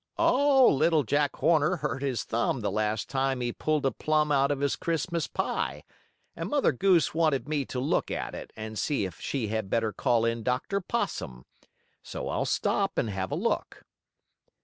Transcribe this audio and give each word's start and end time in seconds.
"Oh, 0.17 0.67
Little 0.69 1.03
Jack 1.03 1.35
Horner 1.35 1.75
hurt 1.75 2.01
his 2.01 2.23
thumb 2.23 2.61
the 2.61 2.71
last 2.71 3.07
time 3.07 3.39
he 3.39 3.53
pulled 3.53 3.85
a 3.85 3.91
plum 3.91 4.31
out 4.31 4.49
of 4.49 4.59
his 4.59 4.75
Christmas 4.75 5.27
pie, 5.27 5.83
and 6.35 6.49
Mother 6.49 6.71
Goose 6.71 7.13
wanted 7.13 7.47
me 7.47 7.65
to 7.65 7.79
look 7.79 8.09
at 8.09 8.33
it, 8.33 8.51
and 8.55 8.79
see 8.79 9.05
if 9.05 9.21
she 9.21 9.49
had 9.49 9.69
better 9.69 9.93
call 9.93 10.25
in 10.25 10.41
Dr. 10.41 10.81
Possum. 10.81 11.45
So 12.01 12.29
I'll 12.29 12.45
stop 12.45 12.97
and 12.97 13.11
have 13.11 13.31
a 13.31 13.35
look." 13.35 13.83